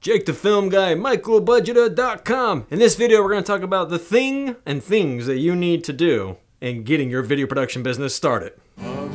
Jake 0.00 0.24
the 0.24 0.32
Film 0.32 0.70
Guy, 0.70 0.94
MichaelBudgeter.com. 0.94 2.66
In 2.70 2.78
this 2.78 2.94
video, 2.94 3.20
we're 3.22 3.28
going 3.28 3.42
to 3.42 3.46
talk 3.46 3.60
about 3.60 3.90
the 3.90 3.98
thing 3.98 4.56
and 4.64 4.82
things 4.82 5.26
that 5.26 5.36
you 5.36 5.54
need 5.54 5.84
to 5.84 5.92
do 5.92 6.38
in 6.58 6.84
getting 6.84 7.10
your 7.10 7.20
video 7.20 7.46
production 7.46 7.82
business 7.82 8.14
started. 8.14 8.54
Love 8.78 9.12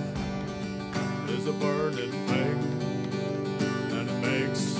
is 1.31 1.47
a 1.47 1.53
burning 1.53 2.11
thing, 2.27 2.59
and 3.93 4.07
it 4.07 4.13
makes 4.21 4.77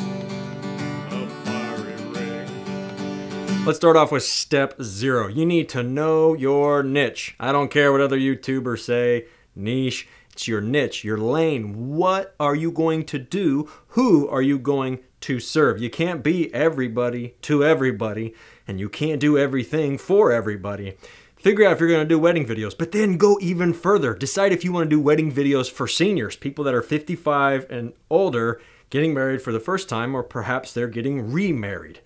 a 1.10 1.28
fiery 1.44 1.96
ring. 2.12 3.65
Let's 3.65 3.79
start 3.79 3.97
off 3.97 4.12
with 4.12 4.22
step 4.22 4.79
zero. 4.83 5.28
You 5.28 5.47
need 5.47 5.69
to 5.69 5.81
know 5.81 6.35
your 6.35 6.83
niche. 6.83 7.33
I 7.40 7.51
don't 7.51 7.72
care 7.72 7.92
what 7.92 8.01
other 8.01 8.19
YouTubers 8.19 8.81
say, 8.81 9.26
niche. 9.56 10.08
It's 10.36 10.49
your 10.49 10.60
niche, 10.60 11.06
your 11.06 11.17
lane. 11.17 11.96
What 11.96 12.35
are 12.42 12.56
you 12.56 12.70
going 12.70 13.06
to 13.06 13.17
do? 13.17 13.70
Who 13.88 14.28
are 14.28 14.42
you 14.42 14.60
going 14.60 14.99
to 15.22 15.40
serve? 15.40 15.81
You 15.81 15.90
can't 15.90 16.26
be 16.26 16.54
everybody 16.54 17.35
to 17.44 17.63
everybody, 17.63 18.34
and 18.67 18.77
you 18.77 18.89
can't 18.89 19.21
do 19.21 19.38
everything 19.38 19.98
for 19.98 20.34
everybody. 20.34 20.98
Figure 21.38 21.66
out 21.66 21.71
if 21.71 21.80
you're 21.80 21.88
going 21.88 22.03
to 22.03 22.13
do 22.13 22.20
wedding 22.20 22.45
videos, 22.45 22.77
but 22.77 22.91
then 22.91 23.16
go 23.16 23.39
even 23.39 23.71
further. 23.71 24.13
Decide 24.13 24.52
if 24.52 24.66
you 24.66 24.73
want 24.73 24.89
to 24.89 24.95
do 24.98 24.99
wedding 24.99 25.31
videos 25.31 25.71
for 25.71 25.88
seniors, 25.88 26.36
people 26.36 26.66
that 26.66 26.73
are 26.73 26.81
55 26.81 27.67
and 27.70 27.94
older, 28.09 28.59
getting 28.89 29.13
married 29.13 29.41
for 29.41 29.53
the 29.53 29.61
first 29.61 29.88
time, 29.88 30.13
or 30.13 30.22
perhaps 30.22 30.73
they're 30.73 30.89
getting 30.89 31.31
remarried. 31.31 32.02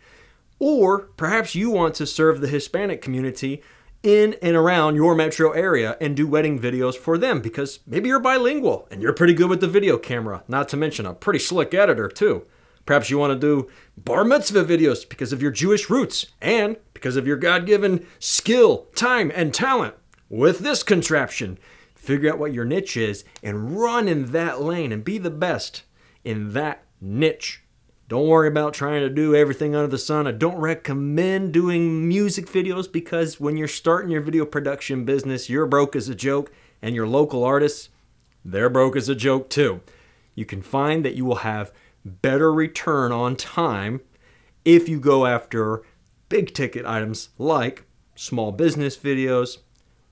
Or 0.59 0.99
perhaps 1.17 1.55
you 1.55 1.71
want 1.71 1.95
to 1.95 2.05
serve 2.05 2.41
the 2.41 2.47
Hispanic 2.47 3.02
community 3.02 3.63
in 4.03 4.35
and 4.41 4.55
around 4.55 4.95
your 4.95 5.16
metro 5.16 5.52
area 5.52 5.98
and 5.99 6.16
do 6.16 6.27
wedding 6.27 6.59
videos 6.59 6.95
for 6.95 7.17
them 7.17 7.41
because 7.41 7.80
maybe 7.85 8.08
you're 8.08 8.20
bilingual 8.20 8.88
and 8.89 9.02
you're 9.02 9.13
pretty 9.13 9.34
good 9.34 9.49
with 9.49 9.62
the 9.62 9.67
video 9.67 9.98
camera, 9.98 10.44
not 10.48 10.70
to 10.70 10.77
mention 10.77 11.05
a 11.05 11.13
pretty 11.13 11.39
slick 11.39 11.73
editor, 11.73 12.08
too. 12.08 12.45
Perhaps 12.85 13.09
you 13.09 13.17
want 13.17 13.34
to 13.34 13.39
do 13.39 13.70
bar 13.98 14.23
mitzvah 14.23 14.63
videos 14.63 15.08
because 15.08 15.31
of 15.31 15.41
your 15.41 15.52
Jewish 15.52 15.89
roots 15.89 16.27
and 16.41 16.77
because 16.94 17.16
of 17.16 17.27
your 17.27 17.38
God 17.38 17.66
given 17.66 18.06
skill, 18.19 18.88
time, 18.95 19.31
and 19.36 19.53
talent. 19.53 19.95
With 20.30 20.59
this 20.59 20.81
contraption, 20.81 21.59
figure 21.95 22.31
out 22.31 22.39
what 22.39 22.53
your 22.53 22.66
niche 22.66 22.97
is 22.97 23.25
and 23.44 23.80
run 23.80 24.08
in 24.08 24.31
that 24.31 24.61
lane 24.61 24.91
and 24.91 25.03
be 25.03 25.17
the 25.17 25.30
best 25.30 25.84
in 26.23 26.53
that 26.53 26.84
niche. 27.02 27.63
Don't 28.09 28.27
worry 28.27 28.47
about 28.47 28.73
trying 28.73 29.02
to 29.02 29.09
do 29.09 29.35
everything 29.35 29.75
under 29.75 29.88
the 29.88 29.99
sun. 29.99 30.25
I 30.25 30.31
don't 30.31 30.57
recommend 30.57 31.53
doing 31.53 32.07
music 32.07 32.47
videos 32.47 32.91
because 32.91 33.39
when 33.39 33.55
you're 33.55 33.67
starting 33.67 34.09
your 34.09 34.21
video 34.21 34.47
production 34.47 35.05
business, 35.05 35.47
you're 35.47 35.67
broke 35.67 35.95
as 35.95 36.09
a 36.09 36.16
joke, 36.16 36.51
and 36.81 36.95
your 36.95 37.05
local 37.05 37.43
artists, 37.43 37.89
they're 38.43 38.67
broke 38.67 38.95
as 38.95 39.09
a 39.09 39.16
joke 39.16 39.47
too. 39.47 39.81
You 40.33 40.43
can 40.43 40.63
find 40.63 41.05
that 41.05 41.13
you 41.13 41.23
will 41.23 41.35
have 41.35 41.71
better 42.03 42.51
return 42.51 43.11
on 43.11 43.35
time 43.35 44.01
if 44.66 44.89
you 44.89 44.99
go 44.99 45.27
after 45.27 45.83
big 46.29 46.55
ticket 46.55 46.88
items 46.88 47.29
like 47.38 47.83
small 48.16 48.51
business 48.51 48.97
videos, 48.97 49.59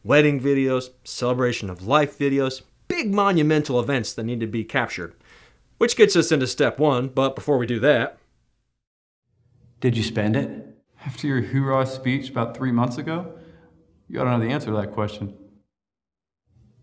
wedding 0.04 0.40
videos, 0.40 0.92
celebration 1.04 1.68
of 1.68 1.88
life 1.88 2.20
videos, 2.20 2.62
big 2.88 3.12
monumental 3.12 3.80
events 3.80 4.14
that 4.14 4.24
need 4.24 4.40
to 4.40 4.46
be 4.46 4.64
captured. 4.64 5.16
Which 5.78 5.96
gets 5.96 6.16
us 6.16 6.32
into 6.32 6.48
step 6.48 6.80
one, 6.80 7.10
but 7.10 7.36
before 7.36 7.58
we 7.58 7.68
do 7.68 7.80
that, 7.82 8.18
Did 9.80 9.96
you 9.96 10.04
spend 10.04 10.36
it? 10.36 10.50
After 11.06 11.28
your 11.28 11.42
hoorah 11.42 11.86
speech 11.86 12.30
about 12.30 12.58
three 12.58 12.72
months 12.72 12.98
ago? 12.98 13.34
You 14.08 14.20
ought 14.20 14.24
to 14.24 14.32
know 14.32 14.40
the 14.40 14.52
answer 14.52 14.72
to 14.72 14.78
that 14.78 14.94
question. 14.94 15.36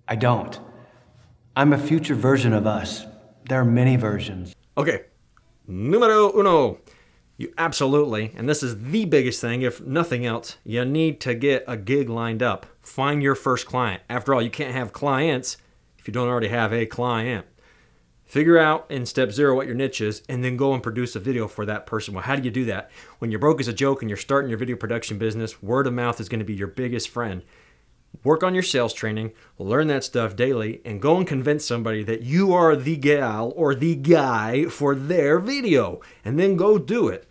I 0.06 0.14
don't. 0.14 0.60
I'm 1.56 1.72
a 1.72 1.78
future 1.78 2.14
version 2.14 2.52
of 2.52 2.66
us. 2.66 3.04
There 3.48 3.60
are 3.60 3.64
many 3.64 3.96
versions. 3.96 4.54
okay, 4.76 5.06
numero 5.66 6.32
uno. 6.38 6.78
You 7.36 7.52
absolutely, 7.58 8.32
and 8.36 8.48
this 8.48 8.62
is 8.62 8.80
the 8.80 9.06
biggest 9.06 9.40
thing, 9.40 9.62
if 9.62 9.80
nothing 9.80 10.24
else, 10.24 10.56
you 10.64 10.84
need 10.84 11.20
to 11.22 11.34
get 11.34 11.64
a 11.66 11.76
gig 11.76 12.08
lined 12.08 12.44
up. 12.44 12.64
Find 12.80 13.20
your 13.24 13.34
first 13.34 13.66
client. 13.66 14.02
After 14.08 14.32
all, 14.32 14.40
you 14.40 14.50
can't 14.50 14.72
have 14.72 14.92
clients 14.92 15.56
if 15.98 16.06
you 16.06 16.12
don't 16.12 16.28
already 16.28 16.48
have 16.48 16.72
a 16.72 16.86
client. 16.86 17.46
Figure 18.34 18.58
out 18.58 18.86
in 18.90 19.06
step 19.06 19.30
zero 19.30 19.54
what 19.54 19.68
your 19.68 19.76
niche 19.76 20.00
is, 20.00 20.22
and 20.28 20.42
then 20.42 20.56
go 20.56 20.74
and 20.74 20.82
produce 20.82 21.14
a 21.14 21.20
video 21.20 21.46
for 21.46 21.64
that 21.64 21.86
person. 21.86 22.14
Well, 22.14 22.24
how 22.24 22.34
do 22.34 22.42
you 22.42 22.50
do 22.50 22.64
that? 22.64 22.90
When 23.20 23.30
you're 23.30 23.38
broke 23.38 23.60
as 23.60 23.68
a 23.68 23.72
joke 23.72 24.02
and 24.02 24.10
you're 24.10 24.16
starting 24.16 24.50
your 24.50 24.58
video 24.58 24.74
production 24.74 25.18
business, 25.18 25.62
word 25.62 25.86
of 25.86 25.92
mouth 25.92 26.18
is 26.18 26.28
going 26.28 26.40
to 26.40 26.44
be 26.44 26.52
your 26.52 26.66
biggest 26.66 27.10
friend. 27.10 27.44
Work 28.24 28.42
on 28.42 28.52
your 28.52 28.64
sales 28.64 28.92
training, 28.92 29.34
learn 29.56 29.86
that 29.86 30.02
stuff 30.02 30.34
daily, 30.34 30.80
and 30.84 31.00
go 31.00 31.16
and 31.16 31.28
convince 31.28 31.64
somebody 31.64 32.02
that 32.02 32.22
you 32.22 32.52
are 32.52 32.74
the 32.74 32.96
gal 32.96 33.52
or 33.54 33.72
the 33.72 33.94
guy 33.94 34.64
for 34.64 34.96
their 34.96 35.38
video, 35.38 36.00
and 36.24 36.36
then 36.36 36.56
go 36.56 36.76
do 36.76 37.06
it. 37.06 37.28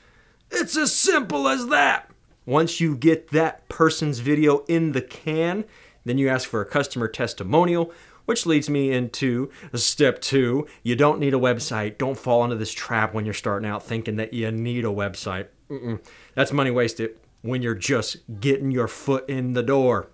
It's 0.52 0.78
as 0.78 0.96
simple 0.96 1.50
as 1.50 1.68
that. 1.68 2.09
Once 2.46 2.80
you 2.80 2.96
get 2.96 3.31
that 3.31 3.68
person's 3.68 4.20
video 4.20 4.59
in 4.70 4.94
the 4.94 5.02
can, 5.02 5.66
then 6.06 6.18
you 6.18 6.30
ask 6.30 6.47
for 6.47 6.62
a 6.62 6.66
customer 6.66 7.09
testimonial, 7.09 7.91
which 8.25 8.45
leads 8.45 8.69
me 8.69 8.91
into 8.91 9.50
step 9.73 10.22
two. 10.22 10.67
You 10.81 10.95
don't 10.95 11.19
need 11.19 11.34
a 11.34 11.39
website. 11.39 11.97
Don't 11.97 12.17
fall 12.17 12.44
into 12.44 12.56
this 12.56 12.72
trap 12.72 13.13
when 13.13 13.25
you're 13.25 13.34
starting 13.34 13.69
out 13.69 13.84
thinking 13.84 14.16
that 14.17 14.34
you 14.34 14.51
need 14.51 14.85
a 14.85 14.89
website. 14.89 15.47
Mm-mm. 15.69 16.03
That's 16.35 16.51
money 16.51 16.72
wasted 16.72 17.17
when 17.41 17.61
you're 17.61 17.75
just 17.75 18.17
getting 18.39 18.72
your 18.72 18.88
foot 18.88 19.29
in 19.29 19.53
the 19.53 19.63
door. 19.63 20.09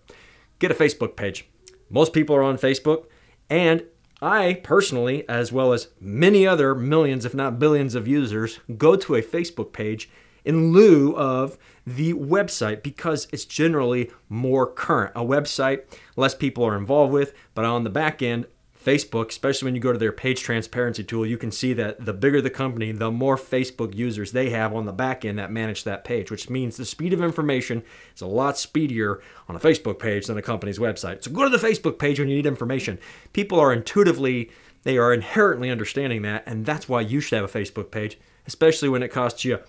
Get 0.60 0.72
a 0.72 0.76
Facebook 0.76 1.16
page. 1.16 1.48
Most 1.90 2.14
people 2.14 2.36
are 2.36 2.44
on 2.44 2.58
Facebook, 2.58 3.06
and 3.50 3.84
I 4.22 4.60
personally, 4.64 5.28
as 5.30 5.52
well 5.52 5.72
as 5.74 5.88
many 6.00 6.46
other 6.46 6.76
millions, 6.76 7.26
if 7.26 7.34
not 7.34 7.58
billions 7.58 7.96
of 7.96 8.08
users, 8.08 8.60
go 8.78 8.96
to 8.98 9.16
a 9.16 9.22
Facebook 9.22 9.72
page 9.72 10.10
in 10.50 10.72
lieu 10.72 11.16
of 11.16 11.60
the 11.86 12.12
website 12.16 12.82
because 12.82 13.28
it's 13.32 13.46
generally 13.46 14.10
more 14.28 14.66
current. 14.66 15.12
A 15.16 15.24
website, 15.24 15.84
less 16.16 16.34
people 16.34 16.64
are 16.64 16.76
involved 16.76 17.14
with, 17.14 17.34
but 17.54 17.66
on 17.66 17.84
the 17.84 17.90
back 17.92 18.24
end, 18.24 18.48
Facebook, 18.84 19.30
especially 19.30 19.68
when 19.68 19.76
you 19.76 19.82
go 19.82 19.92
to 19.92 20.00
their 20.00 20.12
page 20.12 20.42
transparency 20.42 21.04
tool, 21.04 21.24
you 21.24 21.38
can 21.38 21.52
see 21.52 21.74
that 21.74 22.04
the 22.04 22.14
bigger 22.14 22.42
the 22.42 22.50
company, 22.50 22.92
the 22.92 23.12
more 23.12 23.38
Facebook 23.38 23.94
users 23.94 24.32
they 24.32 24.50
have 24.50 24.74
on 24.74 24.88
the 24.88 24.92
back 24.92 25.24
end 25.24 25.38
that 25.38 25.52
manage 25.52 25.84
that 25.84 26.04
page, 26.04 26.32
which 26.32 26.50
means 26.50 26.78
the 26.78 26.86
speed 26.86 27.14
of 27.14 27.22
information 27.22 27.84
is 28.16 28.22
a 28.22 28.28
lot 28.28 28.58
speedier 28.58 29.22
on 29.48 29.56
a 29.56 29.60
Facebook 29.60 30.00
page 30.00 30.26
than 30.26 30.38
a 30.38 30.42
company's 30.42 30.80
website. 30.80 31.24
So 31.24 31.30
go 31.30 31.44
to 31.44 31.56
the 31.56 31.68
Facebook 31.68 32.00
page 32.00 32.18
when 32.18 32.28
you 32.28 32.38
need 32.38 32.48
information. 32.48 32.98
People 33.34 33.60
are 33.60 33.72
intuitively, 33.72 34.50
they 34.82 34.98
are 34.98 35.14
inherently 35.14 35.70
understanding 35.70 36.24
that, 36.24 36.42
and 36.48 36.66
that's 36.66 36.90
why 36.90 37.02
you 37.02 37.20
should 37.20 37.36
have 37.36 37.54
a 37.54 37.60
Facebook 37.60 37.92
page, 37.92 38.18
especially 38.48 38.90
when 38.90 39.04
it 39.04 39.10
costs 39.10 39.46
you 39.46 39.60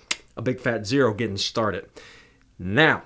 a 0.41 0.43
big 0.43 0.59
fat 0.59 0.87
zero 0.87 1.13
getting 1.13 1.37
started. 1.37 1.87
Now 2.59 3.03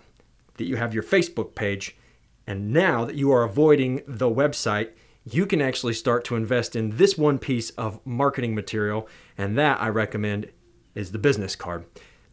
that 0.56 0.66
you 0.66 0.76
have 0.76 0.94
your 0.94 1.02
Facebook 1.02 1.54
page, 1.54 1.96
and 2.46 2.72
now 2.72 3.04
that 3.04 3.16
you 3.16 3.32
are 3.32 3.42
avoiding 3.42 4.02
the 4.06 4.30
website, 4.30 4.90
you 5.24 5.46
can 5.46 5.60
actually 5.60 5.94
start 5.94 6.24
to 6.26 6.36
invest 6.36 6.76
in 6.76 6.96
this 6.96 7.18
one 7.18 7.38
piece 7.38 7.70
of 7.70 7.98
marketing 8.06 8.54
material, 8.54 9.08
and 9.36 9.58
that 9.58 9.80
I 9.82 9.88
recommend 9.88 10.50
is 10.94 11.10
the 11.10 11.18
business 11.18 11.56
card. 11.56 11.86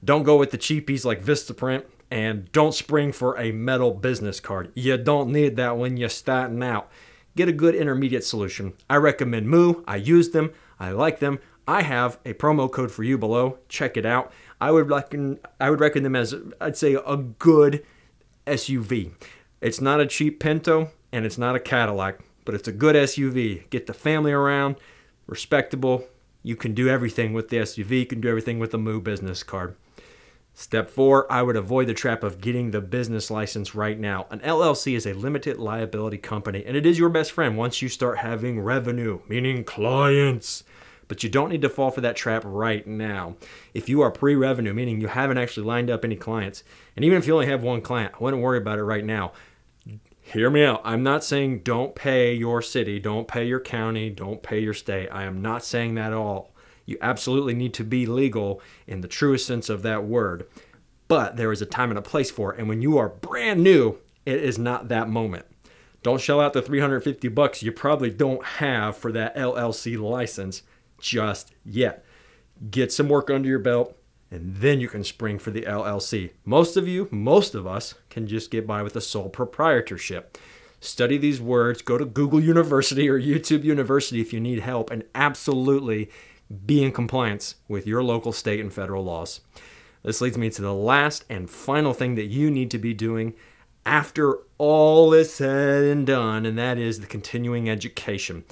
Don't 0.03 0.23
go 0.23 0.37
with 0.37 0.51
the 0.51 0.57
cheapies 0.57 1.03
like 1.03 1.23
Vistaprint, 1.23 1.85
and 2.11 2.51
don't 2.51 2.75
spring 2.75 3.11
for 3.11 3.39
a 3.39 3.51
metal 3.51 3.91
business 3.91 4.39
card. 4.39 4.71
You 4.75 4.97
don't 4.97 5.31
need 5.31 5.55
that 5.55 5.77
when 5.77 5.97
you're 5.97 6.09
starting 6.09 6.61
out. 6.61 6.91
Get 7.35 7.47
a 7.47 7.53
good 7.53 7.73
intermediate 7.73 8.25
solution. 8.25 8.73
I 8.89 8.97
recommend 8.97 9.47
Moo. 9.47 9.83
I 9.87 9.95
use 9.95 10.29
them. 10.29 10.51
I 10.79 10.91
like 10.91 11.19
them. 11.19 11.39
I 11.67 11.83
have 11.83 12.19
a 12.25 12.33
promo 12.33 12.69
code 12.69 12.91
for 12.91 13.03
you 13.03 13.17
below. 13.17 13.59
Check 13.69 13.95
it 13.95 14.05
out. 14.05 14.33
I 14.61 14.69
would 14.69 14.89
reckon 14.89 15.39
I 15.59 15.71
would 15.71 15.79
reckon 15.79 16.03
them 16.03 16.15
as 16.15 16.35
I'd 16.61 16.77
say 16.77 16.93
a 16.93 17.17
good 17.17 17.83
SUV. 18.45 19.11
It's 19.59 19.81
not 19.81 19.99
a 19.99 20.05
cheap 20.05 20.39
Pinto 20.39 20.91
and 21.11 21.25
it's 21.25 21.37
not 21.37 21.55
a 21.55 21.59
Cadillac, 21.59 22.19
but 22.45 22.53
it's 22.53 22.67
a 22.67 22.71
good 22.71 22.95
SUV. 22.95 23.69
Get 23.71 23.87
the 23.87 23.93
family 23.93 24.31
around, 24.31 24.75
respectable. 25.25 26.05
You 26.43 26.55
can 26.55 26.73
do 26.73 26.87
everything 26.87 27.33
with 27.33 27.49
the 27.49 27.57
SUV. 27.57 27.99
You 27.99 28.05
can 28.05 28.21
do 28.21 28.29
everything 28.29 28.59
with 28.59 28.71
the 28.71 28.77
Moo 28.77 29.01
business 29.01 29.43
card. 29.43 29.75
Step 30.53 30.89
four, 30.89 31.31
I 31.31 31.41
would 31.41 31.55
avoid 31.55 31.87
the 31.87 31.93
trap 31.93 32.23
of 32.23 32.41
getting 32.41 32.71
the 32.71 32.81
business 32.81 33.31
license 33.31 33.73
right 33.73 33.97
now. 33.97 34.27
An 34.29 34.39
LLC 34.39 34.95
is 34.95 35.05
a 35.05 35.13
limited 35.13 35.57
liability 35.57 36.17
company, 36.17 36.63
and 36.65 36.75
it 36.75 36.85
is 36.85 36.99
your 36.99 37.09
best 37.09 37.31
friend 37.31 37.57
once 37.57 37.81
you 37.81 37.89
start 37.89 38.17
having 38.17 38.59
revenue, 38.59 39.21
meaning 39.27 39.63
clients. 39.63 40.63
But 41.11 41.23
you 41.23 41.29
don't 41.29 41.49
need 41.49 41.61
to 41.63 41.67
fall 41.67 41.91
for 41.91 41.99
that 41.99 42.15
trap 42.15 42.41
right 42.45 42.87
now. 42.87 43.35
If 43.73 43.89
you 43.89 43.99
are 43.99 44.11
pre 44.11 44.33
revenue, 44.33 44.73
meaning 44.73 45.01
you 45.01 45.09
haven't 45.09 45.39
actually 45.39 45.65
lined 45.65 45.89
up 45.89 46.05
any 46.05 46.15
clients, 46.15 46.63
and 46.95 47.03
even 47.03 47.17
if 47.17 47.27
you 47.27 47.33
only 47.33 47.47
have 47.47 47.63
one 47.63 47.81
client, 47.81 48.13
I 48.17 48.23
wouldn't 48.23 48.41
worry 48.41 48.59
about 48.59 48.79
it 48.79 48.85
right 48.85 49.03
now. 49.03 49.33
Hear 50.21 50.49
me 50.49 50.63
out. 50.63 50.79
I'm 50.85 51.03
not 51.03 51.25
saying 51.25 51.63
don't 51.63 51.95
pay 51.95 52.33
your 52.33 52.61
city, 52.61 52.97
don't 52.97 53.27
pay 53.27 53.43
your 53.43 53.59
county, 53.59 54.09
don't 54.09 54.41
pay 54.41 54.59
your 54.59 54.73
state. 54.73 55.09
I 55.09 55.23
am 55.23 55.41
not 55.41 55.65
saying 55.65 55.95
that 55.95 56.13
at 56.13 56.17
all. 56.17 56.53
You 56.85 56.97
absolutely 57.01 57.55
need 57.55 57.73
to 57.73 57.83
be 57.83 58.05
legal 58.05 58.61
in 58.87 59.01
the 59.01 59.09
truest 59.09 59.45
sense 59.45 59.67
of 59.67 59.81
that 59.81 60.05
word. 60.05 60.47
But 61.09 61.35
there 61.35 61.51
is 61.51 61.61
a 61.61 61.65
time 61.65 61.89
and 61.89 61.99
a 61.99 62.01
place 62.01 62.31
for 62.31 62.53
it. 62.53 62.59
And 62.59 62.69
when 62.69 62.81
you 62.81 62.97
are 62.97 63.09
brand 63.09 63.61
new, 63.61 63.97
it 64.25 64.41
is 64.41 64.57
not 64.57 64.87
that 64.87 65.09
moment. 65.09 65.45
Don't 66.03 66.21
shell 66.21 66.39
out 66.39 66.53
the 66.53 66.61
350 66.61 67.27
bucks 67.27 67.61
you 67.61 67.73
probably 67.73 68.11
don't 68.11 68.45
have 68.45 68.95
for 68.95 69.11
that 69.11 69.35
LLC 69.35 69.99
license 69.99 70.63
just 71.01 71.53
yet. 71.65 72.05
Get 72.69 72.91
some 72.91 73.09
work 73.09 73.29
under 73.29 73.49
your 73.49 73.59
belt, 73.59 73.97
and 74.29 74.55
then 74.57 74.79
you 74.79 74.87
can 74.87 75.03
spring 75.03 75.39
for 75.39 75.51
the 75.51 75.63
LLC. 75.63 76.31
Most 76.45 76.77
of 76.77 76.87
you, 76.87 77.07
most 77.11 77.55
of 77.55 77.67
us, 77.67 77.95
can 78.09 78.27
just 78.27 78.51
get 78.51 78.67
by 78.67 78.81
with 78.83 78.95
a 78.95 79.01
sole 79.01 79.29
proprietorship. 79.29 80.37
Study 80.79 81.17
these 81.17 81.41
words, 81.41 81.81
go 81.81 81.97
to 81.97 82.05
Google 82.05 82.39
University 82.39 83.09
or 83.09 83.19
YouTube 83.19 83.63
University 83.63 84.21
if 84.21 84.31
you 84.31 84.39
need 84.39 84.59
help, 84.59 84.89
and 84.89 85.03
absolutely 85.13 86.09
be 86.65 86.83
in 86.83 86.91
compliance 86.91 87.55
with 87.67 87.87
your 87.87 88.03
local, 88.03 88.31
state, 88.31 88.59
and 88.59 88.73
federal 88.73 89.03
laws. 89.03 89.41
This 90.03 90.21
leads 90.21 90.37
me 90.37 90.49
to 90.49 90.61
the 90.61 90.73
last 90.73 91.25
and 91.29 91.49
final 91.49 91.93
thing 91.93 92.15
that 92.15 92.25
you 92.25 92.49
need 92.49 92.71
to 92.71 92.79
be 92.79 92.93
doing 92.93 93.35
after 93.85 94.39
all 94.57 95.13
is 95.13 95.33
said 95.33 95.83
and 95.83 96.05
done, 96.05 96.45
and 96.45 96.57
that 96.57 96.77
is 96.77 96.99
the 96.99 97.07
continuing 97.07 97.69
education. 97.69 98.43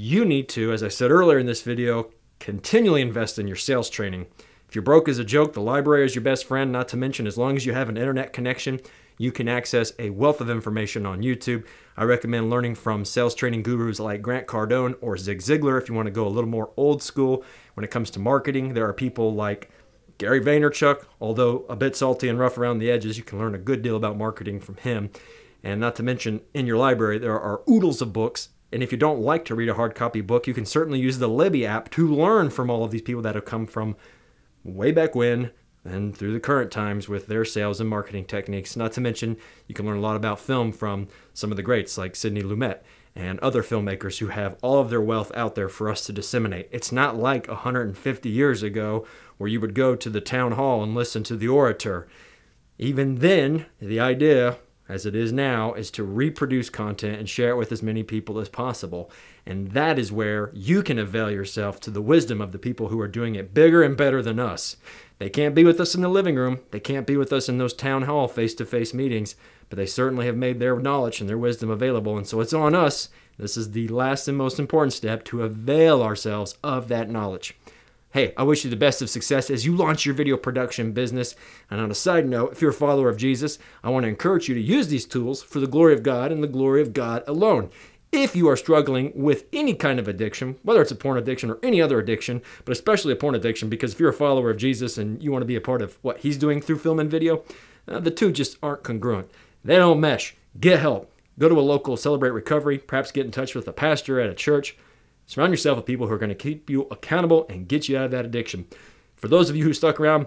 You 0.00 0.24
need 0.24 0.48
to, 0.50 0.72
as 0.72 0.84
I 0.84 0.88
said 0.88 1.10
earlier 1.10 1.40
in 1.40 1.46
this 1.46 1.62
video, 1.62 2.10
continually 2.38 3.02
invest 3.02 3.36
in 3.36 3.48
your 3.48 3.56
sales 3.56 3.90
training. 3.90 4.28
If 4.68 4.76
you're 4.76 4.82
broke 4.82 5.08
as 5.08 5.18
a 5.18 5.24
joke, 5.24 5.54
the 5.54 5.60
library 5.60 6.04
is 6.04 6.14
your 6.14 6.22
best 6.22 6.44
friend, 6.44 6.70
not 6.70 6.86
to 6.90 6.96
mention, 6.96 7.26
as 7.26 7.36
long 7.36 7.56
as 7.56 7.66
you 7.66 7.72
have 7.72 7.88
an 7.88 7.96
internet 7.96 8.32
connection, 8.32 8.78
you 9.18 9.32
can 9.32 9.48
access 9.48 9.92
a 9.98 10.10
wealth 10.10 10.40
of 10.40 10.50
information 10.50 11.04
on 11.04 11.22
YouTube. 11.22 11.66
I 11.96 12.04
recommend 12.04 12.48
learning 12.48 12.76
from 12.76 13.04
sales 13.04 13.34
training 13.34 13.64
gurus 13.64 13.98
like 13.98 14.22
Grant 14.22 14.46
Cardone 14.46 14.94
or 15.00 15.16
Zig 15.16 15.40
Ziglar 15.40 15.82
if 15.82 15.88
you 15.88 15.96
want 15.96 16.06
to 16.06 16.12
go 16.12 16.28
a 16.28 16.30
little 16.30 16.48
more 16.48 16.70
old 16.76 17.02
school. 17.02 17.42
When 17.74 17.82
it 17.82 17.90
comes 17.90 18.08
to 18.10 18.20
marketing, 18.20 18.74
there 18.74 18.88
are 18.88 18.92
people 18.92 19.34
like 19.34 19.68
Gary 20.18 20.40
Vaynerchuk, 20.40 21.06
although 21.20 21.66
a 21.68 21.74
bit 21.74 21.96
salty 21.96 22.28
and 22.28 22.38
rough 22.38 22.56
around 22.56 22.78
the 22.78 22.88
edges, 22.88 23.18
you 23.18 23.24
can 23.24 23.40
learn 23.40 23.56
a 23.56 23.58
good 23.58 23.82
deal 23.82 23.96
about 23.96 24.16
marketing 24.16 24.60
from 24.60 24.76
him. 24.76 25.10
And 25.64 25.80
not 25.80 25.96
to 25.96 26.04
mention, 26.04 26.42
in 26.54 26.68
your 26.68 26.78
library, 26.78 27.18
there 27.18 27.40
are 27.40 27.62
oodles 27.68 28.00
of 28.00 28.12
books. 28.12 28.50
And 28.72 28.82
if 28.82 28.92
you 28.92 28.98
don't 28.98 29.20
like 29.20 29.44
to 29.46 29.54
read 29.54 29.68
a 29.68 29.74
hard 29.74 29.94
copy 29.94 30.20
book, 30.20 30.46
you 30.46 30.54
can 30.54 30.66
certainly 30.66 31.00
use 31.00 31.18
the 31.18 31.28
Libby 31.28 31.64
app 31.66 31.90
to 31.92 32.06
learn 32.06 32.50
from 32.50 32.70
all 32.70 32.84
of 32.84 32.90
these 32.90 33.02
people 33.02 33.22
that 33.22 33.34
have 33.34 33.44
come 33.44 33.66
from 33.66 33.96
way 34.62 34.92
back 34.92 35.14
when 35.14 35.50
and 35.84 36.16
through 36.16 36.32
the 36.32 36.40
current 36.40 36.70
times 36.70 37.08
with 37.08 37.26
their 37.28 37.44
sales 37.44 37.80
and 37.80 37.88
marketing 37.88 38.24
techniques. 38.24 38.76
Not 38.76 38.92
to 38.92 39.00
mention, 39.00 39.36
you 39.66 39.74
can 39.74 39.86
learn 39.86 39.98
a 39.98 40.02
lot 40.02 40.16
about 40.16 40.40
film 40.40 40.72
from 40.72 41.08
some 41.32 41.50
of 41.50 41.56
the 41.56 41.62
greats 41.62 41.96
like 41.96 42.14
Sidney 42.14 42.42
Lumet 42.42 42.80
and 43.14 43.40
other 43.40 43.62
filmmakers 43.62 44.18
who 44.18 44.28
have 44.28 44.56
all 44.62 44.80
of 44.80 44.90
their 44.90 45.00
wealth 45.00 45.32
out 45.34 45.54
there 45.54 45.68
for 45.68 45.90
us 45.90 46.06
to 46.06 46.12
disseminate. 46.12 46.68
It's 46.70 46.92
not 46.92 47.16
like 47.16 47.48
150 47.48 48.28
years 48.28 48.62
ago 48.62 49.06
where 49.38 49.48
you 49.48 49.60
would 49.60 49.74
go 49.74 49.96
to 49.96 50.10
the 50.10 50.20
town 50.20 50.52
hall 50.52 50.82
and 50.82 50.94
listen 50.94 51.22
to 51.24 51.36
the 51.36 51.48
orator. 51.48 52.06
Even 52.78 53.16
then, 53.16 53.66
the 53.80 53.98
idea, 53.98 54.58
as 54.88 55.04
it 55.04 55.14
is 55.14 55.32
now, 55.32 55.74
is 55.74 55.90
to 55.92 56.02
reproduce 56.02 56.70
content 56.70 57.18
and 57.18 57.28
share 57.28 57.50
it 57.50 57.56
with 57.56 57.70
as 57.72 57.82
many 57.82 58.02
people 58.02 58.38
as 58.38 58.48
possible. 58.48 59.10
And 59.44 59.72
that 59.72 59.98
is 59.98 60.10
where 60.10 60.50
you 60.54 60.82
can 60.82 60.98
avail 60.98 61.30
yourself 61.30 61.78
to 61.80 61.90
the 61.90 62.02
wisdom 62.02 62.40
of 62.40 62.52
the 62.52 62.58
people 62.58 62.88
who 62.88 63.00
are 63.00 63.08
doing 63.08 63.34
it 63.34 63.54
bigger 63.54 63.82
and 63.82 63.96
better 63.96 64.22
than 64.22 64.38
us. 64.38 64.76
They 65.18 65.28
can't 65.28 65.54
be 65.54 65.64
with 65.64 65.80
us 65.80 65.94
in 65.94 66.00
the 66.00 66.08
living 66.08 66.36
room, 66.36 66.60
they 66.70 66.80
can't 66.80 67.06
be 67.06 67.16
with 67.16 67.32
us 67.32 67.48
in 67.48 67.58
those 67.58 67.74
town 67.74 68.02
hall 68.02 68.28
face 68.28 68.54
to 68.54 68.64
face 68.64 68.94
meetings, 68.94 69.34
but 69.68 69.76
they 69.76 69.86
certainly 69.86 70.26
have 70.26 70.36
made 70.36 70.60
their 70.60 70.78
knowledge 70.78 71.20
and 71.20 71.28
their 71.28 71.38
wisdom 71.38 71.70
available. 71.70 72.16
And 72.16 72.26
so 72.26 72.40
it's 72.40 72.52
on 72.52 72.74
us. 72.74 73.08
This 73.36 73.56
is 73.56 73.70
the 73.72 73.88
last 73.88 74.26
and 74.26 74.36
most 74.36 74.58
important 74.58 74.92
step 74.92 75.24
to 75.26 75.42
avail 75.42 76.02
ourselves 76.02 76.56
of 76.62 76.88
that 76.88 77.10
knowledge. 77.10 77.56
Hey, 78.12 78.32
I 78.38 78.42
wish 78.42 78.64
you 78.64 78.70
the 78.70 78.76
best 78.76 79.02
of 79.02 79.10
success 79.10 79.50
as 79.50 79.66
you 79.66 79.76
launch 79.76 80.06
your 80.06 80.14
video 80.14 80.38
production 80.38 80.92
business. 80.92 81.34
And 81.70 81.78
on 81.78 81.90
a 81.90 81.94
side 81.94 82.26
note, 82.26 82.52
if 82.52 82.62
you're 82.62 82.70
a 82.70 82.74
follower 82.74 83.10
of 83.10 83.18
Jesus, 83.18 83.58
I 83.84 83.90
want 83.90 84.04
to 84.04 84.08
encourage 84.08 84.48
you 84.48 84.54
to 84.54 84.60
use 84.60 84.88
these 84.88 85.04
tools 85.04 85.42
for 85.42 85.60
the 85.60 85.66
glory 85.66 85.92
of 85.92 86.02
God 86.02 86.32
and 86.32 86.42
the 86.42 86.48
glory 86.48 86.80
of 86.80 86.94
God 86.94 87.22
alone. 87.26 87.68
If 88.10 88.34
you 88.34 88.48
are 88.48 88.56
struggling 88.56 89.12
with 89.14 89.44
any 89.52 89.74
kind 89.74 89.98
of 89.98 90.08
addiction, 90.08 90.56
whether 90.62 90.80
it's 90.80 90.90
a 90.90 90.96
porn 90.96 91.18
addiction 91.18 91.50
or 91.50 91.58
any 91.62 91.82
other 91.82 91.98
addiction, 91.98 92.40
but 92.64 92.72
especially 92.72 93.12
a 93.12 93.16
porn 93.16 93.34
addiction, 93.34 93.68
because 93.68 93.92
if 93.92 94.00
you're 94.00 94.08
a 94.08 94.14
follower 94.14 94.48
of 94.48 94.56
Jesus 94.56 94.96
and 94.96 95.22
you 95.22 95.30
want 95.30 95.42
to 95.42 95.46
be 95.46 95.56
a 95.56 95.60
part 95.60 95.82
of 95.82 95.98
what 96.00 96.20
he's 96.20 96.38
doing 96.38 96.62
through 96.62 96.78
film 96.78 96.98
and 96.98 97.10
video, 97.10 97.44
uh, 97.86 98.00
the 98.00 98.10
two 98.10 98.32
just 98.32 98.56
aren't 98.62 98.84
congruent. 98.84 99.30
They 99.62 99.76
don't 99.76 100.00
mesh. 100.00 100.34
Get 100.58 100.80
help. 100.80 101.12
Go 101.38 101.50
to 101.50 101.58
a 101.58 101.60
local 101.60 101.98
Celebrate 101.98 102.30
Recovery, 102.30 102.78
perhaps 102.78 103.12
get 103.12 103.26
in 103.26 103.32
touch 103.32 103.54
with 103.54 103.68
a 103.68 103.72
pastor 103.72 104.18
at 104.18 104.30
a 104.30 104.34
church. 104.34 104.78
Surround 105.28 105.52
yourself 105.52 105.76
with 105.76 105.84
people 105.84 106.06
who 106.06 106.14
are 106.14 106.18
going 106.18 106.30
to 106.30 106.34
keep 106.34 106.70
you 106.70 106.88
accountable 106.90 107.46
and 107.50 107.68
get 107.68 107.86
you 107.86 107.98
out 107.98 108.06
of 108.06 108.10
that 108.12 108.24
addiction. 108.24 108.66
For 109.14 109.28
those 109.28 109.50
of 109.50 109.56
you 109.56 109.62
who 109.62 109.74
stuck 109.74 110.00
around, 110.00 110.26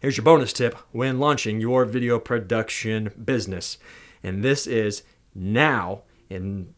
here's 0.00 0.16
your 0.16 0.24
bonus 0.24 0.54
tip 0.54 0.74
when 0.92 1.20
launching 1.20 1.60
your 1.60 1.84
video 1.84 2.18
production 2.18 3.12
business. 3.22 3.76
And 4.22 4.42
this 4.42 4.66
is 4.66 5.02
now 5.34 6.04
in 6.30 6.72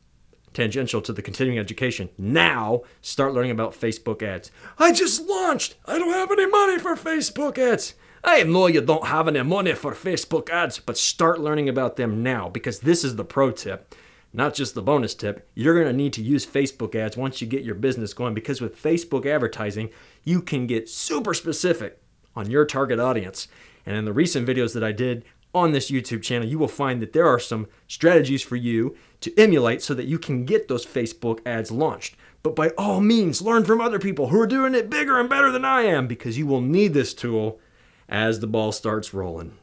tangential 0.54 1.00
to 1.02 1.12
the 1.12 1.22
continuing 1.22 1.56
education. 1.56 2.08
Now, 2.18 2.82
start 3.00 3.32
learning 3.32 3.52
about 3.52 3.74
Facebook 3.74 4.24
ads. 4.24 4.50
I 4.76 4.90
just 4.90 5.28
launched. 5.28 5.76
I 5.86 6.00
don't 6.00 6.14
have 6.14 6.32
any 6.32 6.46
money 6.46 6.80
for 6.80 6.96
Facebook 6.96 7.58
ads. 7.58 7.94
I 8.24 8.42
know 8.42 8.66
you 8.66 8.80
don't 8.80 9.06
have 9.06 9.28
any 9.28 9.42
money 9.44 9.74
for 9.74 9.92
Facebook 9.92 10.50
ads, 10.50 10.80
but 10.80 10.98
start 10.98 11.38
learning 11.38 11.68
about 11.68 11.94
them 11.94 12.24
now 12.24 12.48
because 12.48 12.80
this 12.80 13.04
is 13.04 13.14
the 13.14 13.24
pro 13.24 13.52
tip, 13.52 13.94
not 14.36 14.52
just 14.52 14.74
the 14.74 14.82
bonus 14.82 15.14
tip. 15.14 15.48
You're 15.54 15.74
going 15.74 15.86
to 15.86 15.94
need 15.94 16.12
to 16.12 16.22
use 16.22 16.44
Facebook 16.44 16.94
ads 16.94 17.16
once 17.16 17.40
you 17.40 17.46
get 17.46 17.64
your 17.64 17.74
business 17.74 18.12
going 18.12 18.34
because 18.34 18.60
with 18.60 18.80
Facebook 18.80 19.24
advertising, 19.24 19.88
you 20.24 20.42
can 20.42 20.66
get 20.66 20.90
super 20.90 21.32
specific 21.32 22.02
on 22.36 22.50
your 22.50 22.66
target 22.66 23.00
audience. 23.00 23.48
And 23.86 23.96
in 23.96 24.04
the 24.04 24.12
recent 24.12 24.46
videos 24.46 24.74
that 24.74 24.84
I 24.84 24.92
did 24.92 25.24
on 25.54 25.72
this 25.72 25.90
YouTube 25.90 26.22
channel, 26.22 26.46
you 26.46 26.58
will 26.58 26.68
find 26.68 27.00
that 27.00 27.14
there 27.14 27.26
are 27.26 27.38
some 27.38 27.66
strategies 27.88 28.42
for 28.42 28.56
you 28.56 28.94
to 29.20 29.34
emulate 29.38 29.80
so 29.80 29.94
that 29.94 30.04
you 30.04 30.18
can 30.18 30.44
get 30.44 30.68
those 30.68 30.84
Facebook 30.84 31.40
ads 31.46 31.70
launched. 31.70 32.14
But 32.42 32.54
by 32.54 32.68
all 32.76 33.00
means, 33.00 33.40
learn 33.40 33.64
from 33.64 33.80
other 33.80 33.98
people 33.98 34.28
who 34.28 34.38
are 34.38 34.46
doing 34.46 34.74
it 34.74 34.90
bigger 34.90 35.18
and 35.18 35.30
better 35.30 35.50
than 35.50 35.64
I 35.64 35.82
am 35.82 36.06
because 36.06 36.36
you 36.36 36.46
will 36.46 36.60
need 36.60 36.92
this 36.92 37.14
tool 37.14 37.58
as 38.06 38.40
the 38.40 38.46
ball 38.46 38.70
starts 38.70 39.14
rolling. 39.14 39.56